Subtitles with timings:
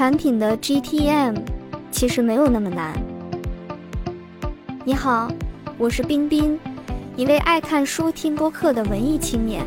[0.00, 1.36] 产品的 GTM
[1.90, 2.98] 其实没有那么难。
[4.82, 5.30] 你好，
[5.76, 6.58] 我是冰冰，
[7.16, 9.62] 一位爱看书、听播客的文艺青年，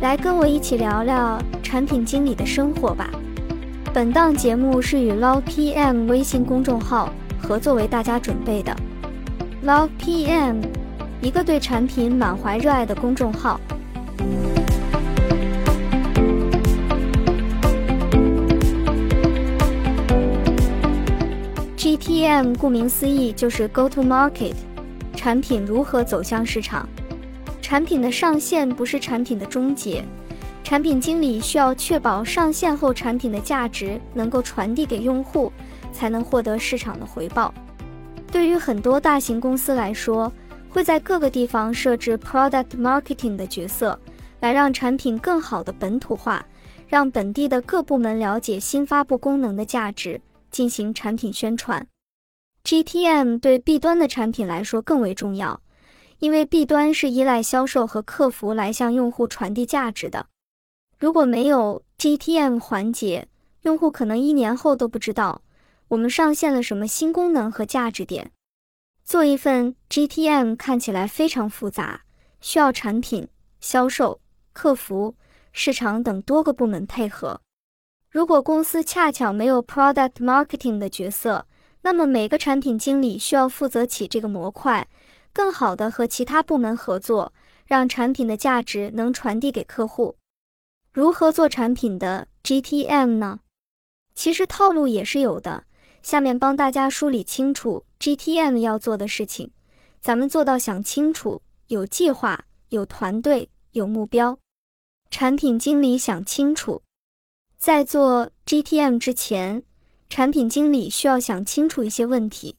[0.00, 3.10] 来跟我一起聊聊产品经理的生活吧。
[3.92, 8.74] 本档节目是与 Love PM 微信公众号合作为大家准备的。
[9.62, 10.62] Love PM，
[11.20, 13.60] 一个对产品满怀热爱的公众号。
[22.20, 24.52] GTM 顾名思义就是 Go to Market，
[25.16, 26.86] 产品如何走向市场。
[27.62, 30.04] 产品的上线不是产品的终结，
[30.62, 35.50] 产品经理需要确保上线后产品的价值能够传递给用户，
[35.94, 37.54] 才能获得市场的回报。
[38.30, 40.30] 对于很多大型公司来说，
[40.68, 43.98] 会在各个地方设置 Product Marketing 的角色，
[44.40, 46.44] 来让产品更好的本土化，
[46.86, 50.20] 让本地的各部门了解新发布功能的价值。
[50.50, 51.86] 进行产品宣传
[52.64, 55.60] ，GTM 对 B 端的产品来说更为重要，
[56.18, 60.26] 因为 B 端是依赖销售和客服来向用户传递价值的。
[60.98, 63.28] 如果没有 GTM 环节，
[63.62, 65.42] 用户可能一年后都不知道
[65.88, 68.30] 我们上线了什么新功能和价值点。
[69.04, 72.02] 做一份 GTM 看起来非常复杂，
[72.40, 73.26] 需要产品、
[73.60, 74.20] 销售、
[74.52, 75.16] 客服、
[75.52, 77.40] 市场等多个部门配合。
[78.08, 81.46] 如果公司恰巧没有 product marketing 的角色，
[81.82, 84.86] 那么每个产品经理需要负责起这个模块，
[85.32, 87.32] 更好的和其他部门合作，
[87.64, 90.16] 让产品的价值能传递给客户。
[90.92, 93.40] 如何做产品的 GTM 呢？
[94.14, 95.64] 其实套路也是有的，
[96.02, 99.50] 下面帮大家梳理清楚 GTM 要做的事情。
[100.00, 104.38] 咱们做到想清楚，有计划，有团队，有目标。
[105.10, 106.82] 产品经理想清楚。
[107.56, 109.62] 在做 GTM 之前，
[110.10, 112.56] 产品经理需要想清楚一些问题。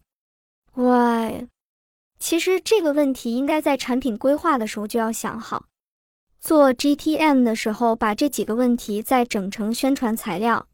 [0.73, 1.47] Why？
[2.17, 5.65] 其实这个问题应该在产品规划的时候就要想好。
[6.39, 10.67] 做 GTM 的时候，把这几个问题再整成宣传材料。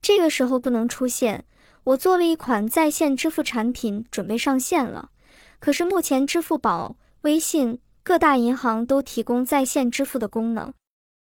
[0.00, 1.44] 这个时候不能出现
[1.84, 5.10] “我做了一款在线支付产品，准备上线了”，
[5.60, 10.72] 可是目前支付宝、微信各大银行都提供在线支付的功能，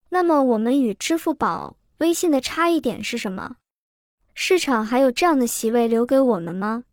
[0.09, 1.77] 那么我们与支付宝。
[1.99, 3.55] 微信的差异点是什么？
[4.37, 6.83] 市场还有这样的席位留给我们吗？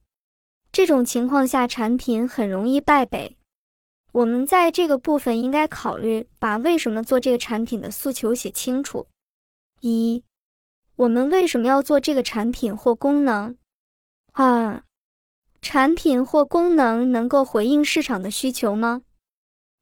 [0.70, 3.36] 这种情况下，产品很容易败北。
[4.12, 9.08] 我们在这个部分应该考虑把为什么做这个产品的诉求写清楚。
[9.80, 10.22] 一，
[10.94, 13.56] 我们为什么要做这个产品或功能？
[14.32, 14.84] 二，
[15.60, 19.02] 产品或功能能够回应市场的需求吗？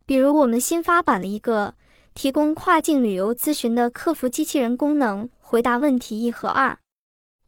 [0.06, 1.75] 比如，我们新发版了一个。
[2.12, 6.77] 提供跨境旅游咨询的客服机器人功能，回答问题一和二。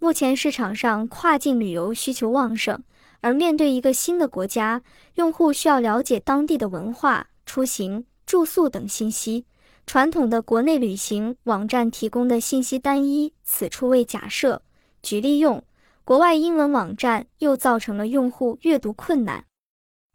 [0.03, 2.83] 目前市场上跨境旅游需求旺盛，
[3.21, 4.83] 而面对一个新的国家，
[5.15, 9.47] 用户需要了解当地的文化、出行、住宿等信息。
[9.87, 14.63] 传统的国内旅行网站提供的信息单一，此处为假设，
[15.05, 15.63] 举例用。
[16.03, 19.45] 国外英文网站又造成了用户阅读困难。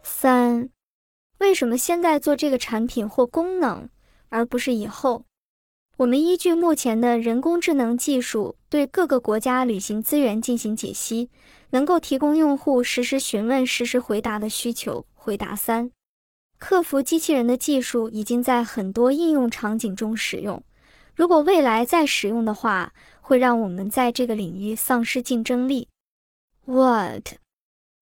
[0.04, 0.70] 三，
[1.38, 3.88] 为什么现在做这个产品或功能？
[4.28, 5.24] 而不是以后，
[5.98, 11.32] 我们依据目前的人工智能技术，对各个国家旅行资源进行解析，
[11.72, 15.08] 能够提供用户实时询问、实时回答的需求。
[15.16, 15.90] 回答三，
[16.60, 20.64] 客服机器人的技术已经在很多应用场景中使用，
[21.16, 25.90] 如果未来再使用的话，会让我们在这个领域丧失竞争力。
[26.66, 27.34] What？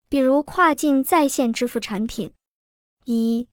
[0.09, 2.33] 比如跨境在线支付产品，
[3.06, 3.47] 一。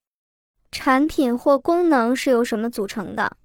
[0.73, 3.37] 产品或功能是由什么组成的？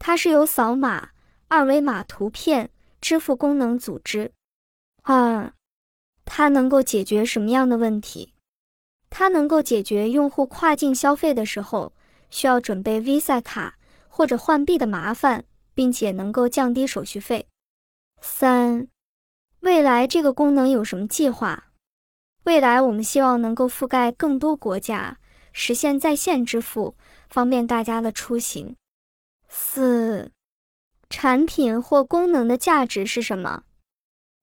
[0.00, 1.10] 它是由扫码、
[1.46, 2.70] 二维码图片、
[3.02, 4.32] 支付功能组织。
[5.02, 5.52] 二，
[6.24, 8.32] 它能够解决什么样的问题？
[9.10, 11.92] 它能够解决用户跨境消费的时候
[12.30, 13.76] 需要准备 Visa 卡
[14.08, 15.44] 或者换币的麻烦，
[15.74, 17.46] 并且能够降低手续费。
[18.22, 18.88] 三，
[19.60, 21.72] 未来这个功能有什么计划？
[22.44, 25.18] 未来我们希望能够覆盖更多国家。
[25.52, 26.94] 实现在线支付，
[27.28, 28.76] 方便大家的出行。
[29.52, 30.30] 四、
[31.08, 33.64] 产品或功能的价值是什么？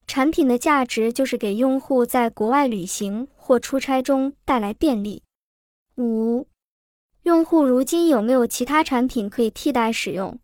[0.06, 5.24] 产品的价值就是给用户在国外旅行或出差中带来便利。
[5.96, 6.48] 五、
[7.24, 10.38] 用户如今有没有其他产品可以替代使用？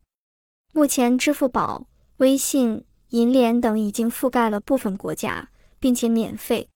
[0.72, 1.88] 目前，支付宝、
[2.18, 6.70] 微信、银联等已经覆盖了部分国家，并且免费。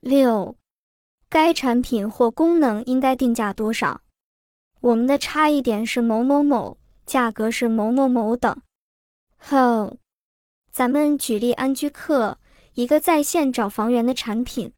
[0.00, 0.56] 六。
[1.30, 4.02] 该产品或功能应该定价多少？
[4.80, 6.76] 我们的差异点是某某某，
[7.06, 8.60] 价格是某某某等。
[9.36, 9.98] 后，
[10.70, 12.38] 咱们举例安居客，
[12.74, 14.72] 一个在线找房源的产品。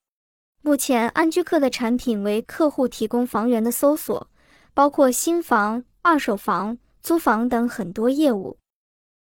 [0.63, 4.29] 目前安居客的产品为客户提供房源的搜索，
[4.75, 8.59] 包括新房、二手房、租房等很多业务。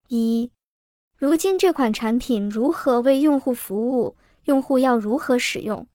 [0.09, 0.50] 一，
[1.17, 4.17] 如今这款产品如何为用户服务？
[4.44, 5.87] 用户要如何使用？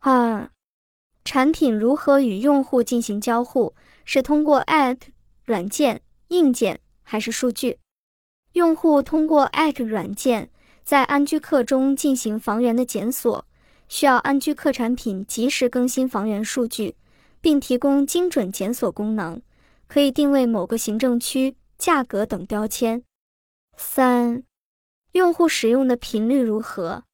[0.00, 0.50] 二，
[1.24, 3.74] 产品如何与用户进行交互？
[4.04, 4.98] 是通过 App、
[5.44, 6.02] 软件、
[6.34, 7.78] 硬件还是数据？
[8.54, 10.50] 用户通过 App 软件
[10.82, 13.46] 在安居客中进行房源的检索，
[13.88, 16.96] 需要安居客产品及时更新房源数据，
[17.40, 19.40] 并提供精准检索功能，
[19.86, 23.04] 可以定位某个行政区、价格等标签。
[23.76, 24.42] 三、
[25.12, 27.04] 用户使用的频率如何？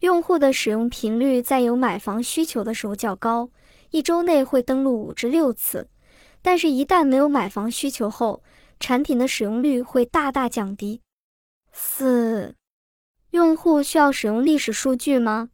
[0.00, 3.50] 用户的使用频率在有买房需求的时候较高，
[3.90, 5.88] 一周内会登录五至六次，
[6.42, 8.42] 但是，一旦没有买房需求后，
[8.80, 11.00] 产品的使用率会大大降低。
[11.72, 12.54] 四、
[13.30, 15.50] 用户需要使用历史数据吗？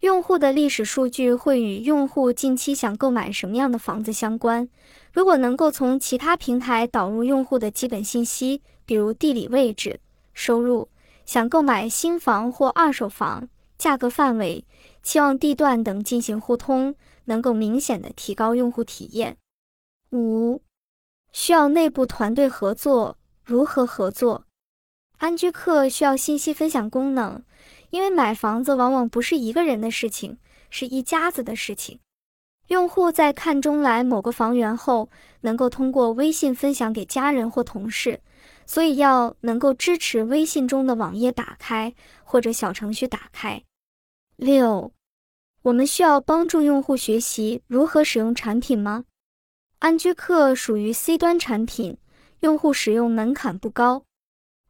[0.00, 4.68] 用户的历史数据会与用户近期想购买什么样的房子相关。
[5.12, 9.98] 如果能够从其他平台导入用户的基本信息，比如地理位置、
[10.34, 10.88] 收入、
[11.24, 13.48] 想购买新房或二手房、
[13.78, 14.64] 价格范围、
[15.02, 16.94] 期望地段等进行互通，
[17.24, 19.38] 能够明显的提高用户体验。
[20.16, 20.62] 五。
[21.32, 24.44] 需要内部团队合作，如何合作？
[25.18, 27.42] 安居客需要信息分享功能，
[27.90, 30.38] 因为买房子往往不是一个人的事情，
[30.70, 32.00] 是一家子的事情。
[32.68, 35.08] 用户在看中来某个房源后，
[35.42, 38.20] 能够通过微信分享给家人或同事，
[38.66, 43.62] 所以要能够支持微信中的网页打开或者小程序打开。
[44.36, 44.92] 六，
[45.62, 49.04] 我们需要帮助用户学习如何使用产品吗？
[49.78, 51.98] 安居客属于 C 端产品，
[52.40, 54.04] 用户使用门槛不高，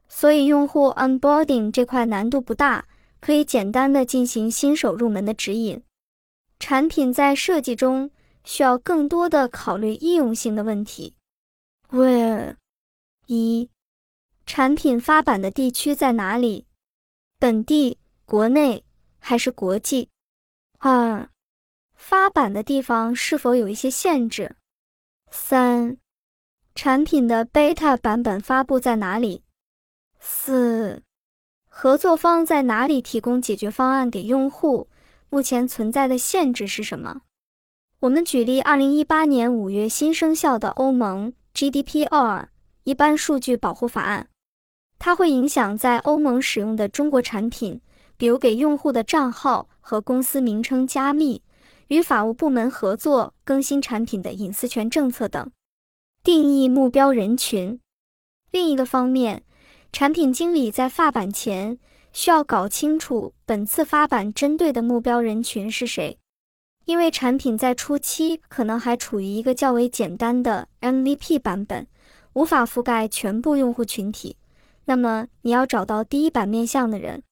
[0.08, 2.87] 所以用户 onboarding 这块难度不大，
[3.20, 5.82] 可以简单的进行新手入门的指引。
[6.58, 8.11] 产品在设计中
[8.43, 11.14] 需要更多的考虑易用性的问题。
[11.91, 12.56] Where
[13.26, 13.70] 一，
[14.44, 16.67] 产品发版的地区在哪里？
[17.38, 18.85] 本地、国内
[19.19, 20.09] 还是国际？
[20.79, 21.29] 二，
[21.94, 24.56] 发版的地方是否有一些限制？
[25.38, 25.99] 三、
[26.75, 29.43] 产品的 beta 版本发布在哪里？
[30.19, 31.03] 四、
[31.69, 34.88] 合作方在哪里提供解决方案给用户？
[35.29, 37.21] 目前存在的限制是什么？
[38.00, 42.47] 我们举例：二零一八年五月新生效的欧盟 GDPR
[42.85, 44.29] 一般数据保护法案，
[44.99, 47.81] 它会影响在欧盟使用的中国产品，
[48.17, 51.43] 比如给用户的账号和公司名称加密。
[51.88, 55.50] 与法务部门合作更新产品的隐私权政策等，
[56.23, 57.79] 定义目标人群。
[58.50, 59.44] 另一个方面，
[59.93, 61.79] 产品经理在发版前
[62.12, 66.19] 需要搞清楚本次发版针对的目标人群是谁，
[66.85, 71.87] 因为产品在初期可能还处于一个较为简单的 MVP 版本，
[72.33, 74.37] 无法覆盖全部用户群体。
[74.87, 77.23] 那么你要找到第一版面向的人。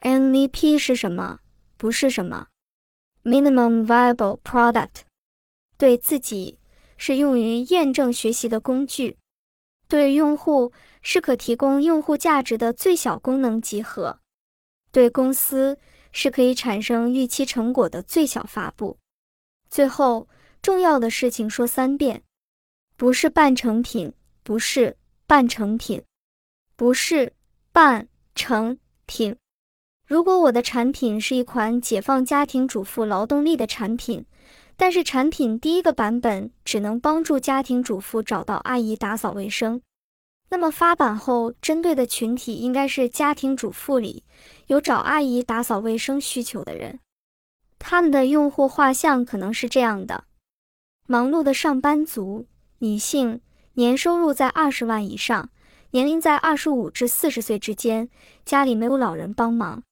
[0.00, 1.40] MVP 是什么？
[1.76, 2.48] 不是什么。
[3.22, 5.02] Minimum viable product，
[5.76, 6.58] 对自己
[6.96, 9.18] 是用于验证学习的工具，
[9.88, 14.20] 对用户是可提供用户价值的最小功能集合，
[14.90, 15.78] 对公司
[16.12, 18.98] 是可以产生预期成果的最小发布。
[19.68, 20.26] 最后，
[20.62, 22.22] 重要的事情说三遍：
[22.96, 26.02] 不是半成品，不是半成品，
[26.74, 27.34] 不是
[27.70, 29.36] 半成品。
[30.10, 34.26] 如果我的产品是一款解放家庭主妇劳动力的产品，
[34.76, 39.80] 但是产品第一个版本只能帮助家庭主妇找到阿姨打扫卫生，
[40.48, 44.24] 那么发版后针对的群体应该是家庭主妇里
[44.66, 46.98] 有找阿姨打扫卫生需求的人。
[47.78, 50.24] 他们的用户画像可能是这样的：
[51.06, 52.46] 忙碌的上班族，
[52.80, 53.40] 女性，
[53.74, 55.50] 年收入在二十万以上，
[55.92, 58.08] 年龄在二十五至四十岁之间，
[58.44, 59.84] 家里没有老人帮忙。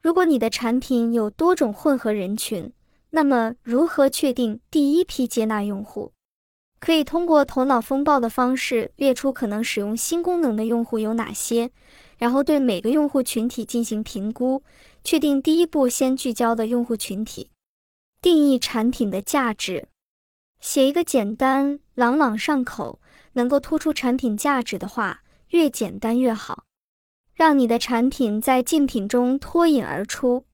[0.00, 2.72] 如果你的产品有多种混合人群，
[3.10, 6.12] 那么如何确定第一批接纳用户？
[6.80, 11.72] 可以通过头脑风暴的方式列出可能使用新功能的用户有哪些，
[12.16, 14.62] 然后对每个用户群体进行评估，
[15.02, 17.50] 确定第一步先聚焦的用户群体。
[18.22, 19.88] 定义产品的价值，
[20.60, 23.00] 写一个简单、朗朗上口、
[23.32, 26.67] 能够突出产品价值的话，越简单越好。
[27.38, 30.44] 让你的产品在竞品中脱颖而出，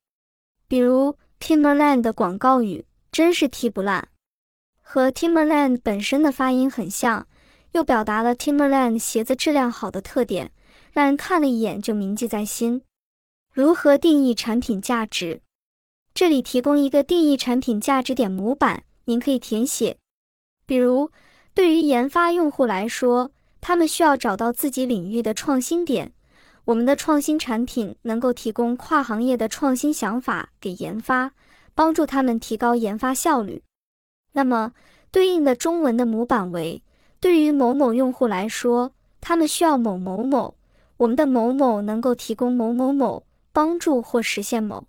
[0.68, 4.08] 比如 Timberland 的广告语“真是踢不烂”，
[4.82, 7.26] 和 Timberland 本身的发音很像，
[7.72, 10.52] 又表达了 Timberland 鞋子质量好的特点，
[10.92, 12.82] 让人看了一眼就铭记在心。
[13.50, 15.40] 如何定义产品价值？
[16.12, 19.96] 这里提供一个定义产品价值点模板，您可以填写。
[20.66, 21.10] 比如，
[21.54, 23.30] 对于研发用户来说，
[23.62, 26.12] 他们需要找到自己领域的创新点。
[26.66, 31.32] 我们的创新产品能够提供跨行业的创新想法给研发，
[31.74, 33.62] 帮助他们提高研发效率。
[34.32, 34.72] 那么，
[35.10, 36.82] 对应的中文的模板为：
[37.20, 40.54] 对于某某用户来说，他们需要某某某，
[40.96, 44.86] 我们的某某能够提供某某某，帮助或实现某。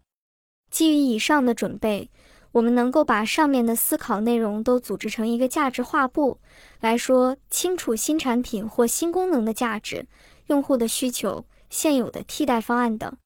[0.72, 2.10] 基于以上的准备，
[2.54, 6.40] 我们能够把上面的思考内容都组织成一个价值画布，
[6.80, 10.08] 来说清楚新产品或新功能的价值、
[10.48, 11.44] 用户的需求。
[11.70, 13.18] 现有的替代方案等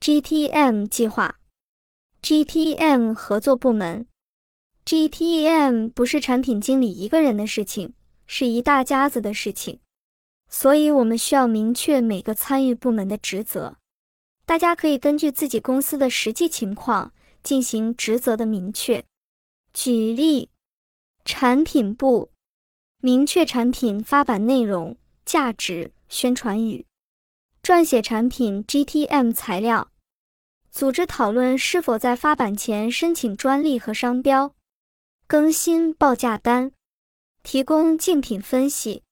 [0.00, 1.38] ，GTM 计划
[2.22, 4.06] ，GTM 合作部门
[4.84, 7.94] ，GTM 不是产品经理一个人的事情，
[8.26, 9.80] 是一大家子的事情，
[10.48, 13.76] 所以我们需要明确每个参与部门的职责。
[14.44, 17.12] 大家可以根据自己公司的实际情况
[17.42, 19.04] 进行职责的明确。
[19.72, 20.50] 举例，
[21.24, 22.32] 产品部
[23.00, 26.84] 明确产品发版内容、价值、宣传语。
[27.70, 29.92] 撰写产品 GTM 材料，
[30.72, 34.56] 组织讨论是否在发版前申请专利和商标，
[35.28, 36.72] 更新报价单，
[37.44, 39.04] 提供竞品分析。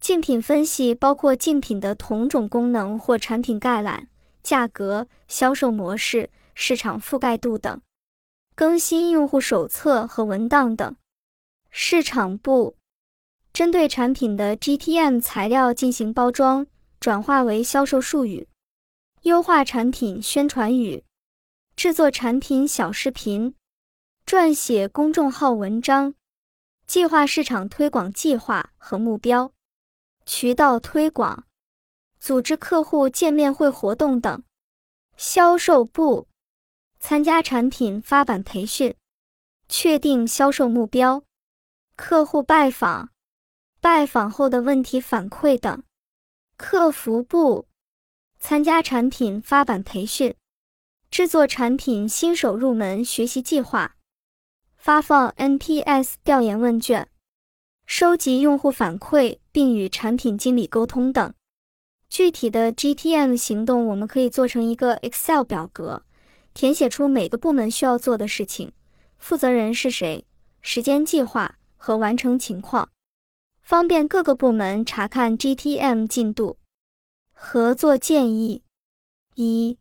[0.00, 4.08] 竞品分析包括竞品的同种功能或产品概览、
[4.42, 7.80] 价格、销售模式、市场覆盖度等，
[8.56, 10.96] 更新用户手册和文档等。
[11.70, 12.74] 市场部
[13.52, 16.66] 针对产品的 GTM 材料进行包装。
[17.02, 18.46] 转化为销售术语，
[19.22, 21.02] 优化产品宣传语，
[21.74, 23.56] 制作产品小视频，
[24.24, 26.14] 撰写公众号文章，
[26.86, 29.52] 计划市场推广计划和目标，
[30.26, 31.44] 渠道推广，
[32.20, 34.44] 组织客户见面会活动等。
[35.16, 36.28] 销售部
[37.00, 38.94] 参加产品发版培训，
[39.68, 41.24] 确定销售目标，
[41.96, 43.10] 客户拜访，
[43.80, 45.82] 拜访后的问题反馈等。
[46.62, 47.66] 客服部
[48.38, 50.32] 参加产品发版培训，
[51.10, 53.96] 制作产品新手入门学习计划，
[54.76, 57.08] 发放 NPS 调研问卷，
[57.84, 61.34] 收集用户反馈并与产品经理沟通等。
[62.08, 66.04] 具体的 GTM 行动，我们可以做成一个 Excel 表格，
[66.54, 68.70] 填写出每个部门需要做的事情，
[69.18, 70.24] 负责人是谁，
[70.60, 72.91] 时间计划和完成情况。
[73.62, 76.58] 方便各个部门查看 GTM 进度。
[77.32, 78.62] 合作建议：
[79.36, 79.78] 一、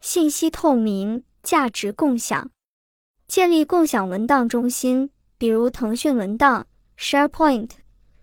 [0.00, 2.50] 信息透明，价值共享，
[3.26, 7.70] 建立共享文档中心，比如腾讯文档、SharePoint、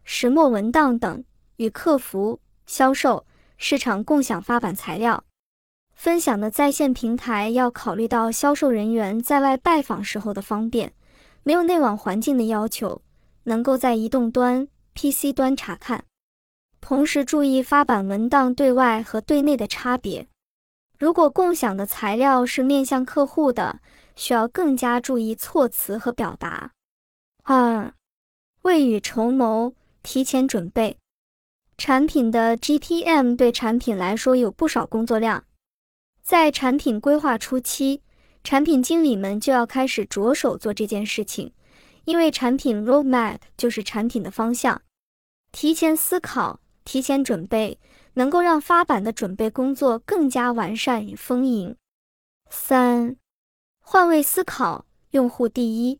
[0.03, 1.23] 石墨文档等，
[1.57, 3.25] 与客服、销售、
[3.57, 5.23] 市场共享发版材料。
[5.93, 10.93] 分享的在线平台要考虑到销售人员在外拜访时候的方便，
[11.43, 13.01] 没有内网环境的要求，
[13.43, 14.67] 能够在移动端。
[14.95, 16.05] PC 端查看，
[16.79, 20.27] 同时注意发版文档对外和对内的差别。
[20.97, 23.81] 如果共享的材料是面向客户的，
[24.15, 26.71] 需要更加注意措辞和表达。
[27.43, 27.93] 二、
[28.61, 30.97] 未雨绸缪，提前准备。
[31.77, 35.43] 产品的 GTM 对产品来说有不少工作量，
[36.21, 38.01] 在产品规划初期，
[38.45, 41.51] 产品经理们就要开始着手做这件事情。
[42.05, 44.81] 因为产品 roadmap 就是产品的方向，
[45.51, 47.79] 提前思考、提前准备，
[48.13, 51.75] 能够让发版的准备工作更加完善与丰盈。
[52.49, 53.15] 三、
[53.79, 55.99] 换位思考，用户第一。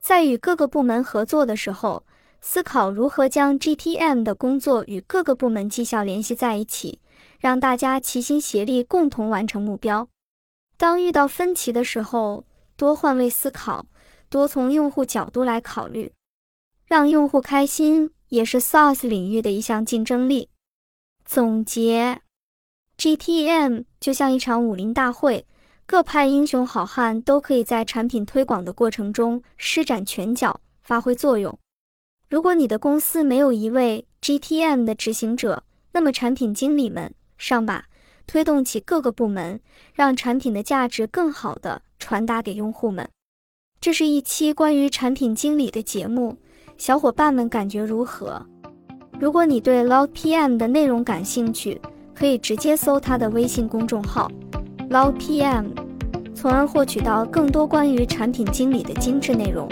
[0.00, 2.04] 在与各个部门合作的时候，
[2.40, 7.00] 思考如何将 GTM 的工作与各个部门绩效联系在一起，
[7.38, 10.08] 让大家齐心协力，共同完成目标。
[10.76, 12.44] 当遇到分歧的时候，
[12.76, 13.86] 多换位思考。
[14.32, 16.10] 多从用户角度来考虑，
[16.86, 20.48] 让用户开心也是 SaaS 领域的一项竞争力。
[21.22, 22.22] 总结
[22.96, 25.46] ，GTM 就像一场武林大会，
[25.84, 31.58] 各派英雄好汉都可以在产品推广的过程中施展拳脚，发挥作用。
[32.30, 35.62] 如果你的公司没有一位 GTM 的执行者，
[35.92, 37.84] 那么产品经理们上吧，
[38.26, 39.60] 推动起各个部门，
[39.92, 43.06] 让产品的价值更好的传达给用户们。
[43.82, 46.36] 这是一期关于产品经理的节目，
[46.78, 48.40] 小伙伴们感觉如何？
[49.18, 51.80] 如果你对 Log PM 的内容感兴趣，
[52.14, 54.30] 可以直接搜他的微信公众号
[54.88, 55.64] Log PM，
[56.32, 59.68] 从而获取到更多关于产品经理的精致内容。